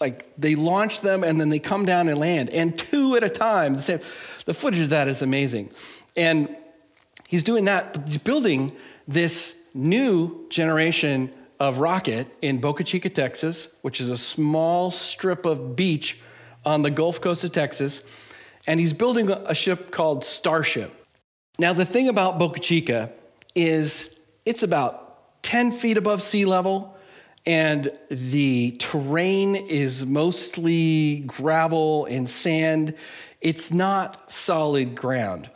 like 0.00 0.32
they 0.38 0.54
launch 0.54 1.02
them 1.02 1.22
and 1.22 1.38
then 1.38 1.50
they 1.50 1.58
come 1.58 1.84
down 1.84 2.08
and 2.08 2.18
land, 2.18 2.50
and 2.50 2.76
two 2.76 3.16
at 3.16 3.22
a 3.22 3.28
time. 3.28 3.74
The, 3.74 4.54
footage 4.54 4.80
of 4.80 4.90
that 4.90 5.06
is 5.06 5.22
amazing. 5.22 5.70
And 6.16 6.56
he's 7.28 7.44
doing 7.44 7.66
that, 7.66 8.02
he's 8.06 8.18
building 8.18 8.72
this 9.06 9.54
new 9.74 10.48
generation 10.48 11.32
of 11.60 11.78
rocket 11.78 12.28
in 12.40 12.58
Boca 12.58 12.82
Chica, 12.82 13.10
Texas, 13.10 13.68
which 13.82 14.00
is 14.00 14.08
a 14.08 14.16
small 14.16 14.90
strip 14.90 15.44
of 15.44 15.76
beach 15.76 16.18
on 16.64 16.82
the 16.82 16.90
Gulf 16.90 17.20
Coast 17.20 17.44
of 17.44 17.52
Texas. 17.52 18.02
And 18.66 18.78
he's 18.78 18.92
building 18.92 19.30
a 19.30 19.54
ship 19.54 19.90
called 19.90 20.24
Starship. 20.24 20.94
Now, 21.58 21.72
the 21.72 21.84
thing 21.84 22.08
about 22.08 22.38
Boca 22.38 22.60
Chica 22.60 23.10
is 23.54 24.14
it's 24.46 24.62
about 24.62 25.42
10 25.42 25.72
feet 25.72 25.96
above 25.96 26.22
sea 26.22 26.44
level 26.44 26.96
and 27.46 27.90
the 28.10 28.72
terrain 28.78 29.56
is 29.56 30.04
mostly 30.04 31.20
gravel 31.26 32.04
and 32.04 32.28
sand. 32.28 32.94
It's 33.40 33.72
not 33.72 34.30
solid 34.30 34.94
ground. 34.94 35.50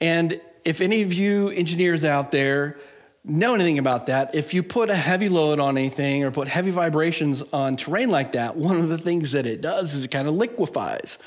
And 0.00 0.40
if 0.64 0.80
any 0.80 1.02
of 1.02 1.12
you 1.12 1.48
engineers 1.48 2.04
out 2.04 2.30
there 2.30 2.78
know 3.24 3.54
anything 3.54 3.78
about 3.78 4.06
that, 4.06 4.34
if 4.36 4.54
you 4.54 4.62
put 4.62 4.88
a 4.88 4.94
heavy 4.94 5.28
load 5.28 5.58
on 5.58 5.76
anything 5.76 6.22
or 6.22 6.30
put 6.30 6.46
heavy 6.46 6.70
vibrations 6.70 7.42
on 7.52 7.76
terrain 7.76 8.10
like 8.10 8.32
that, 8.32 8.56
one 8.56 8.76
of 8.76 8.88
the 8.88 8.98
things 8.98 9.32
that 9.32 9.46
it 9.46 9.60
does 9.60 9.94
is 9.94 10.04
it 10.04 10.10
kind 10.10 10.28
of 10.28 10.34
liquefies. 10.34 11.18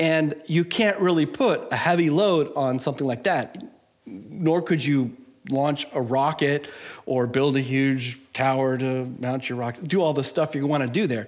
And 0.00 0.34
you 0.46 0.64
can't 0.64 0.98
really 0.98 1.26
put 1.26 1.72
a 1.72 1.76
heavy 1.76 2.10
load 2.10 2.52
on 2.54 2.78
something 2.78 3.06
like 3.06 3.24
that, 3.24 3.62
nor 4.06 4.62
could 4.62 4.84
you 4.84 5.16
launch 5.50 5.86
a 5.92 6.00
rocket 6.00 6.68
or 7.06 7.26
build 7.26 7.56
a 7.56 7.60
huge 7.60 8.18
tower 8.32 8.78
to 8.78 9.06
mount 9.18 9.48
your 9.48 9.58
rocket, 9.58 9.88
do 9.88 10.00
all 10.00 10.12
the 10.12 10.24
stuff 10.24 10.54
you 10.54 10.66
want 10.66 10.82
to 10.82 10.88
do 10.88 11.06
there. 11.06 11.26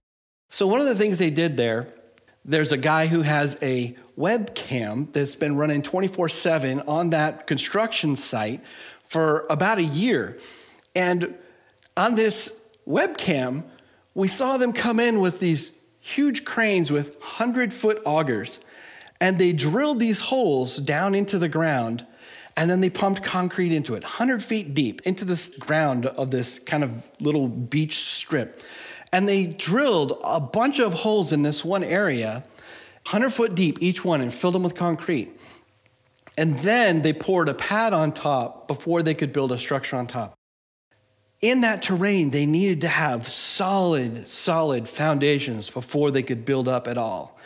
So, 0.48 0.66
one 0.66 0.80
of 0.80 0.86
the 0.86 0.94
things 0.94 1.18
they 1.18 1.30
did 1.30 1.56
there, 1.56 1.88
there's 2.44 2.72
a 2.72 2.76
guy 2.76 3.06
who 3.06 3.22
has 3.22 3.58
a 3.62 3.96
webcam 4.18 5.12
that's 5.12 5.34
been 5.34 5.56
running 5.56 5.82
24 5.82 6.28
7 6.28 6.80
on 6.80 7.10
that 7.10 7.46
construction 7.46 8.16
site 8.16 8.60
for 9.04 9.46
about 9.48 9.78
a 9.78 9.82
year. 9.82 10.38
And 10.94 11.34
on 11.96 12.14
this 12.14 12.54
webcam, 12.86 13.64
we 14.14 14.28
saw 14.28 14.56
them 14.56 14.72
come 14.72 15.00
in 15.00 15.20
with 15.20 15.40
these 15.40 15.72
huge 16.00 16.44
cranes 16.44 16.90
with 16.90 17.18
100 17.20 17.72
foot 17.72 18.02
augers, 18.04 18.58
and 19.20 19.38
they 19.38 19.52
drilled 19.52 20.00
these 20.00 20.20
holes 20.20 20.78
down 20.78 21.14
into 21.14 21.38
the 21.38 21.48
ground 21.48 22.06
and 22.56 22.70
then 22.70 22.80
they 22.80 22.90
pumped 22.90 23.22
concrete 23.22 23.72
into 23.72 23.94
it, 23.94 24.02
100 24.02 24.42
feet 24.42 24.74
deep, 24.74 25.00
into 25.06 25.24
this 25.24 25.48
ground 25.48 26.06
of 26.06 26.30
this 26.30 26.58
kind 26.58 26.84
of 26.84 27.08
little 27.20 27.48
beach 27.48 27.96
strip. 27.98 28.60
And 29.12 29.28
they 29.28 29.46
drilled 29.46 30.20
a 30.22 30.40
bunch 30.40 30.78
of 30.78 30.92
holes 30.92 31.32
in 31.32 31.42
this 31.42 31.64
one 31.64 31.82
area, 31.82 32.44
100 33.04 33.30
foot 33.30 33.54
deep 33.54 33.78
each 33.80 34.04
one, 34.04 34.20
and 34.20 34.32
filled 34.32 34.54
them 34.54 34.62
with 34.62 34.74
concrete. 34.74 35.30
And 36.36 36.58
then 36.58 37.02
they 37.02 37.12
poured 37.12 37.48
a 37.48 37.54
pad 37.54 37.92
on 37.92 38.12
top 38.12 38.68
before 38.68 39.02
they 39.02 39.14
could 39.14 39.32
build 39.32 39.52
a 39.52 39.58
structure 39.58 39.96
on 39.96 40.06
top. 40.06 40.34
In 41.40 41.62
that 41.62 41.82
terrain, 41.82 42.30
they 42.30 42.44
needed 42.44 42.82
to 42.82 42.88
have 42.88 43.26
solid, 43.28 44.28
solid 44.28 44.88
foundations 44.88 45.70
before 45.70 46.10
they 46.10 46.22
could 46.22 46.44
build 46.44 46.68
up 46.68 46.86
at 46.86 46.98
all. 46.98 47.38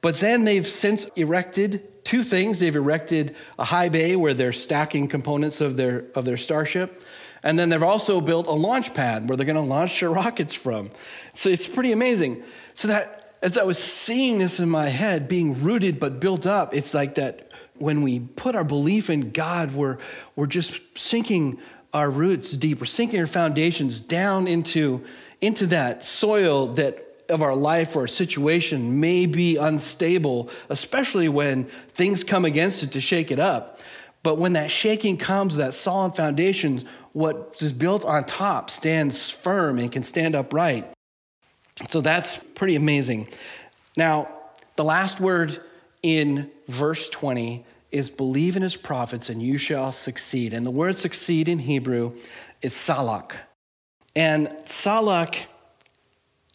But 0.00 0.16
then 0.20 0.44
they've 0.44 0.66
since 0.66 1.04
erected 1.16 2.04
two 2.04 2.22
things. 2.22 2.60
They've 2.60 2.74
erected 2.74 3.36
a 3.58 3.64
high 3.64 3.88
bay 3.88 4.16
where 4.16 4.34
they're 4.34 4.52
stacking 4.52 5.08
components 5.08 5.60
of 5.60 5.76
their, 5.76 6.06
of 6.14 6.24
their 6.24 6.36
starship. 6.36 7.02
And 7.42 7.58
then 7.58 7.68
they've 7.68 7.82
also 7.82 8.20
built 8.20 8.46
a 8.46 8.52
launch 8.52 8.94
pad 8.94 9.28
where 9.28 9.36
they're 9.36 9.46
going 9.46 9.56
to 9.56 9.62
launch 9.62 10.00
their 10.00 10.10
rockets 10.22 10.54
from. 10.54 10.90
So 11.34 11.48
it's 11.48 11.66
pretty 11.66 11.92
amazing. 11.92 12.42
So 12.74 12.88
that 12.88 13.26
as 13.42 13.58
I 13.58 13.64
was 13.64 13.78
seeing 13.78 14.38
this 14.38 14.58
in 14.58 14.68
my 14.68 14.88
head, 14.88 15.28
being 15.28 15.62
rooted 15.62 16.00
but 16.00 16.20
built 16.20 16.46
up, 16.46 16.74
it's 16.74 16.94
like 16.94 17.16
that 17.16 17.50
when 17.74 18.02
we 18.02 18.20
put 18.20 18.54
our 18.54 18.64
belief 18.64 19.10
in 19.10 19.30
God, 19.30 19.72
we're, 19.72 19.98
we're 20.34 20.46
just 20.46 20.80
sinking 20.96 21.60
our 21.96 22.10
roots 22.10 22.50
deep. 22.50 22.78
We're 22.78 22.84
sinking 22.84 23.20
our 23.20 23.26
foundations 23.26 24.00
down 24.00 24.46
into, 24.46 25.02
into 25.40 25.64
that 25.68 26.04
soil 26.04 26.66
that 26.74 27.02
of 27.30 27.40
our 27.40 27.56
life 27.56 27.96
or 27.96 28.00
our 28.00 28.06
situation 28.06 29.00
may 29.00 29.24
be 29.24 29.56
unstable, 29.56 30.50
especially 30.68 31.30
when 31.30 31.64
things 31.64 32.22
come 32.22 32.44
against 32.44 32.82
it 32.82 32.92
to 32.92 33.00
shake 33.00 33.30
it 33.30 33.40
up. 33.40 33.80
But 34.22 34.36
when 34.36 34.52
that 34.52 34.70
shaking 34.70 35.16
comes, 35.16 35.56
that 35.56 35.72
solid 35.72 36.14
foundation, 36.14 36.84
what 37.14 37.56
is 37.60 37.72
built 37.72 38.04
on 38.04 38.24
top 38.24 38.68
stands 38.68 39.30
firm 39.30 39.78
and 39.78 39.90
can 39.90 40.02
stand 40.02 40.36
upright. 40.36 40.92
So 41.88 42.02
that's 42.02 42.36
pretty 42.54 42.76
amazing. 42.76 43.30
Now, 43.96 44.28
the 44.76 44.84
last 44.84 45.18
word 45.18 45.62
in 46.02 46.50
verse 46.68 47.08
20 47.08 47.64
is 47.96 48.10
believe 48.10 48.56
in 48.56 48.62
his 48.62 48.76
prophets 48.76 49.28
and 49.28 49.42
you 49.42 49.58
shall 49.58 49.90
succeed. 49.92 50.52
And 50.52 50.66
the 50.66 50.70
word 50.70 50.98
succeed 50.98 51.48
in 51.48 51.60
Hebrew 51.60 52.12
is 52.60 52.74
salak. 52.74 53.36
And 54.14 54.54
salak 54.64 55.46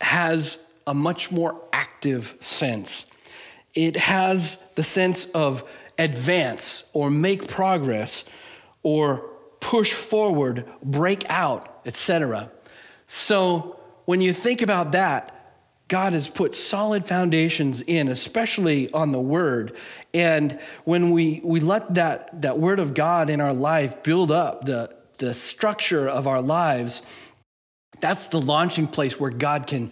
has 0.01 0.57
a 0.86 0.93
much 0.93 1.31
more 1.31 1.60
active 1.74 2.36
sense. 2.41 3.05
It 3.74 3.95
has 3.95 4.57
the 4.75 4.83
sense 4.83 5.25
of 5.25 5.63
advance 5.98 6.83
or 6.93 7.10
make 7.10 7.48
progress 7.48 8.24
or 8.83 9.29
push 9.60 9.93
forward, 9.93 10.65
break 10.83 11.24
out, 11.29 11.81
etc. 11.86 12.51
So 13.07 13.79
when 14.05 14.21
you 14.21 14.33
think 14.33 14.62
about 14.62 14.91
that, 14.91 15.40
God 15.91 16.13
has 16.13 16.29
put 16.29 16.55
solid 16.55 17.05
foundations 17.05 17.81
in, 17.81 18.07
especially 18.07 18.89
on 18.93 19.12
the 19.12 19.19
word. 19.19 19.75
And 20.13 20.57
when 20.86 21.12
we, 21.12 21.41
we 21.43 21.60
let 21.60 21.95
that, 21.95 22.43
that 22.43 22.57
word 22.57 22.79
of 22.79 22.93
God 22.93 23.29
in 23.29 23.41
our 23.41 23.53
life 23.53 24.01
build 24.01 24.31
up 24.31 24.63
the, 24.63 24.95
the 25.17 25.33
structure 25.33 26.07
of 26.07 26.27
our 26.27 26.41
lives, 26.41 27.01
that's 28.00 28.27
the 28.27 28.39
launching 28.39 28.88
place 28.88 29.19
where 29.19 29.31
God 29.31 29.67
can 29.67 29.91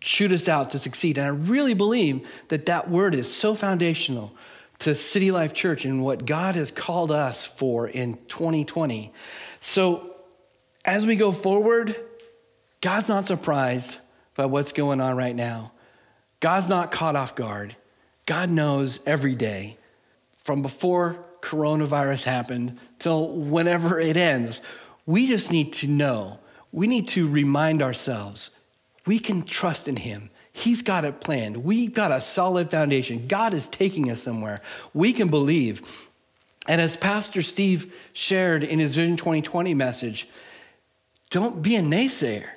shoot 0.00 0.32
us 0.32 0.50
out 0.50 0.68
to 0.72 0.78
succeed. 0.78 1.16
And 1.16 1.26
I 1.26 1.30
really 1.30 1.72
believe 1.72 2.30
that 2.48 2.66
that 2.66 2.90
word 2.90 3.14
is 3.14 3.34
so 3.34 3.54
foundational 3.54 4.34
to 4.80 4.94
City 4.94 5.30
Life 5.30 5.54
Church 5.54 5.86
and 5.86 6.04
what 6.04 6.26
God 6.26 6.56
has 6.56 6.70
called 6.70 7.10
us 7.10 7.42
for 7.42 7.88
in 7.88 8.18
2020. 8.28 9.14
So 9.60 10.14
as 10.84 11.06
we 11.06 11.16
go 11.16 11.32
forward, 11.32 11.96
God's 12.82 13.08
not 13.08 13.24
surprised 13.24 13.96
by 14.36 14.46
what's 14.46 14.72
going 14.72 15.00
on 15.00 15.16
right 15.16 15.34
now. 15.34 15.72
God's 16.40 16.68
not 16.68 16.92
caught 16.92 17.16
off 17.16 17.34
guard. 17.34 17.76
God 18.26 18.50
knows 18.50 19.00
every 19.06 19.34
day 19.34 19.78
from 20.44 20.62
before 20.62 21.24
coronavirus 21.40 22.24
happened 22.24 22.78
till 22.98 23.28
whenever 23.28 24.00
it 24.00 24.16
ends. 24.16 24.60
We 25.06 25.28
just 25.28 25.50
need 25.50 25.72
to 25.74 25.86
know, 25.86 26.40
we 26.72 26.86
need 26.86 27.08
to 27.08 27.28
remind 27.28 27.82
ourselves 27.82 28.50
we 29.06 29.18
can 29.20 29.42
trust 29.42 29.86
in 29.86 29.96
Him. 29.96 30.30
He's 30.52 30.82
got 30.82 31.04
it 31.04 31.20
planned. 31.20 31.58
We've 31.58 31.94
got 31.94 32.10
a 32.10 32.20
solid 32.20 32.70
foundation. 32.70 33.28
God 33.28 33.54
is 33.54 33.68
taking 33.68 34.10
us 34.10 34.22
somewhere. 34.22 34.60
We 34.94 35.12
can 35.12 35.28
believe. 35.28 36.08
And 36.66 36.80
as 36.80 36.96
Pastor 36.96 37.42
Steve 37.42 37.94
shared 38.12 38.64
in 38.64 38.78
his 38.78 38.96
Vision 38.96 39.16
2020 39.16 39.74
message, 39.74 40.28
don't 41.30 41.62
be 41.62 41.76
a 41.76 41.82
naysayer. 41.82 42.48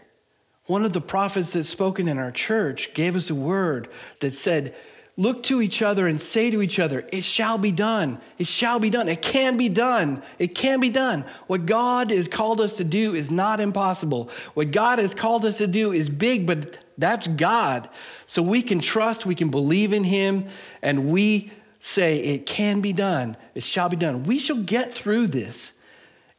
One 0.70 0.86
of 0.86 0.94
the 0.94 1.02
prophets 1.02 1.54
that's 1.54 1.68
spoken 1.68 2.08
in 2.08 2.20
our 2.20 2.30
church 2.32 2.94
gave 2.94 3.16
us 3.16 3.32
a 3.32 3.36
word 3.36 3.88
that 4.20 4.36
said, 4.36 4.76
Look 5.18 5.42
to 5.46 5.64
each 5.64 5.82
other 5.82 6.06
and 6.06 6.22
say 6.22 6.52
to 6.52 6.62
each 6.62 6.78
other, 6.78 7.08
It 7.12 7.24
shall 7.24 7.58
be 7.58 7.72
done. 7.72 8.22
It 8.38 8.46
shall 8.46 8.80
be 8.80 8.92
done. 8.92 9.10
It 9.10 9.24
can 9.24 9.58
be 9.58 9.68
done. 9.68 10.22
It 10.38 10.54
can 10.54 10.80
be 10.80 10.90
done. 10.90 11.26
What 11.48 11.66
God 11.66 12.12
has 12.12 12.28
called 12.28 12.62
us 12.62 12.78
to 12.78 12.84
do 12.84 13.16
is 13.16 13.32
not 13.32 13.60
impossible. 13.60 14.30
What 14.54 14.70
God 14.70 15.00
has 15.00 15.16
called 15.16 15.44
us 15.44 15.58
to 15.58 15.66
do 15.66 15.92
is 15.92 16.08
big, 16.08 16.46
but 16.46 16.78
that's 17.00 17.26
God. 17.26 17.90
So 18.28 18.44
we 18.44 18.62
can 18.62 18.78
trust, 18.78 19.26
we 19.26 19.34
can 19.34 19.50
believe 19.50 19.92
in 19.92 20.04
Him, 20.04 20.46
and 20.84 21.10
we 21.10 21.52
say, 21.80 22.20
It 22.20 22.46
can 22.46 22.80
be 22.82 22.94
done. 22.94 23.38
It 23.56 23.64
shall 23.64 23.90
be 23.90 23.98
done. 23.98 24.26
We 24.26 24.38
shall 24.38 24.62
get 24.62 24.94
through 24.94 25.28
this. 25.28 25.74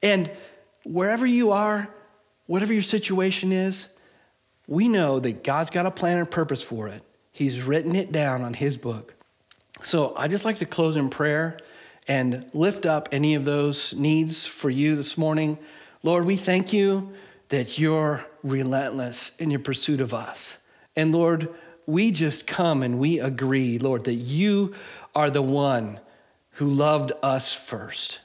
And 0.05 0.31
wherever 0.85 1.27
you 1.27 1.51
are, 1.51 1.93
whatever 2.47 2.73
your 2.73 2.83
situation 2.83 3.51
is, 3.51 3.89
we 4.71 4.89
know 4.89 5.19
that 5.19 5.43
God's 5.43 5.69
got 5.69 5.85
a 5.85 5.91
plan 5.91 6.17
and 6.17 6.31
purpose 6.31 6.63
for 6.63 6.87
it. 6.87 7.03
He's 7.33 7.61
written 7.61 7.97
it 7.97 8.13
down 8.13 8.43
on 8.43 8.55
His 8.55 8.77
book. 8.77 9.15
So 9.83 10.15
I 10.17 10.29
just 10.29 10.45
like 10.45 10.59
to 10.59 10.65
close 10.65 10.97
in 10.97 11.11
prayer 11.11 11.59
and 12.07 12.49
lift 12.55 12.87
up 12.87 13.09
any 13.11 13.35
of 13.35 13.45
those 13.45 13.93
needs 13.95 14.47
for 14.47 14.71
you 14.71 14.95
this 14.95 15.19
morning. 15.19 15.59
Lord, 16.05 16.25
we 16.25 16.37
thank 16.37 16.73
you 16.73 17.13
that 17.49 17.79
you're 17.79 18.25
relentless 18.45 19.33
in 19.39 19.51
your 19.51 19.61
pursuit 19.61 20.01
of 20.01 20.15
us. 20.15 20.59
And 20.95 21.13
Lord, 21.13 21.49
we 21.87 22.13
just 22.13 22.47
come 22.47 22.85
and 22.85 23.01
we 23.01 23.19
agree, 23.19 23.77
Lord, 23.79 24.05
that 24.05 24.15
you 24.15 24.73
are 25.17 25.31
the 25.31 25.43
one 25.43 25.99
who 26.53 26.71
loved 26.71 27.11
us 27.25 27.53
first. 27.53 28.21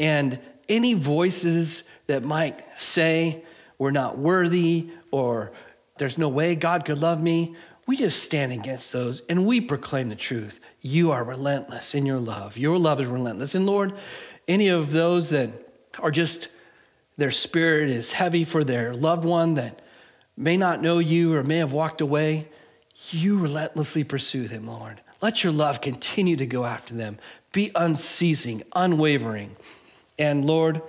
And 0.00 0.40
any 0.68 0.94
voices 0.94 1.84
that 2.08 2.24
might 2.24 2.62
say 2.76 3.44
we're 3.78 3.92
not 3.92 4.18
worthy 4.18 4.90
or 5.12 5.52
there's 5.98 6.18
no 6.18 6.28
way 6.28 6.56
God 6.56 6.84
could 6.84 6.98
love 6.98 7.22
me. 7.22 7.54
We 7.86 7.96
just 7.96 8.22
stand 8.22 8.52
against 8.52 8.92
those 8.92 9.22
and 9.28 9.46
we 9.46 9.60
proclaim 9.60 10.08
the 10.08 10.16
truth. 10.16 10.58
You 10.80 11.10
are 11.12 11.24
relentless 11.24 11.94
in 11.94 12.06
your 12.06 12.18
love. 12.18 12.56
Your 12.56 12.78
love 12.78 13.00
is 13.00 13.06
relentless. 13.06 13.54
And 13.54 13.66
Lord, 13.66 13.92
any 14.48 14.68
of 14.68 14.92
those 14.92 15.30
that 15.30 15.50
are 15.98 16.10
just, 16.10 16.48
their 17.16 17.30
spirit 17.30 17.90
is 17.90 18.12
heavy 18.12 18.44
for 18.44 18.64
their 18.64 18.94
loved 18.94 19.24
one 19.24 19.54
that 19.54 19.82
may 20.36 20.56
not 20.56 20.82
know 20.82 20.98
you 20.98 21.34
or 21.34 21.44
may 21.44 21.58
have 21.58 21.72
walked 21.72 22.00
away, 22.00 22.48
you 23.10 23.38
relentlessly 23.38 24.02
pursue 24.04 24.46
them, 24.48 24.66
Lord. 24.66 25.00
Let 25.20 25.44
your 25.44 25.52
love 25.52 25.80
continue 25.80 26.36
to 26.36 26.46
go 26.46 26.64
after 26.64 26.94
them. 26.94 27.18
Be 27.52 27.70
unceasing, 27.74 28.62
unwavering. 28.74 29.56
And 30.18 30.44
Lord, 30.44 30.82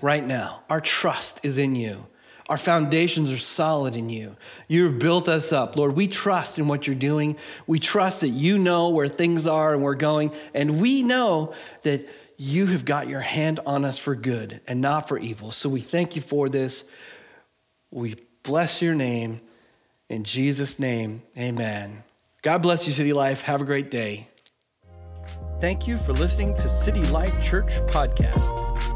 right 0.00 0.24
now, 0.24 0.62
our 0.70 0.80
trust 0.80 1.40
is 1.42 1.58
in 1.58 1.74
you. 1.74 2.06
Our 2.50 2.58
foundations 2.58 3.30
are 3.30 3.38
solid 3.38 3.94
in 3.94 4.10
you. 4.10 4.36
You've 4.66 4.98
built 4.98 5.28
us 5.28 5.52
up. 5.52 5.76
Lord, 5.76 5.94
we 5.94 6.08
trust 6.08 6.58
in 6.58 6.66
what 6.66 6.84
you're 6.84 6.96
doing. 6.96 7.36
We 7.68 7.78
trust 7.78 8.22
that 8.22 8.30
you 8.30 8.58
know 8.58 8.90
where 8.90 9.06
things 9.06 9.46
are 9.46 9.72
and 9.72 9.84
we're 9.84 9.94
going. 9.94 10.32
And 10.52 10.80
we 10.80 11.04
know 11.04 11.54
that 11.82 12.10
you 12.36 12.66
have 12.66 12.84
got 12.84 13.06
your 13.06 13.20
hand 13.20 13.60
on 13.66 13.84
us 13.84 14.00
for 14.00 14.16
good 14.16 14.60
and 14.66 14.80
not 14.80 15.06
for 15.06 15.16
evil. 15.16 15.52
So 15.52 15.68
we 15.68 15.80
thank 15.80 16.16
you 16.16 16.22
for 16.22 16.48
this. 16.48 16.82
We 17.92 18.16
bless 18.42 18.82
your 18.82 18.96
name. 18.96 19.40
In 20.08 20.24
Jesus' 20.24 20.80
name, 20.80 21.22
amen. 21.38 22.02
God 22.42 22.62
bless 22.62 22.84
you, 22.84 22.92
City 22.92 23.12
Life. 23.12 23.42
Have 23.42 23.60
a 23.60 23.64
great 23.64 23.92
day. 23.92 24.26
Thank 25.60 25.86
you 25.86 25.98
for 25.98 26.14
listening 26.14 26.56
to 26.56 26.68
City 26.68 27.04
Life 27.04 27.40
Church 27.40 27.78
Podcast. 27.82 28.89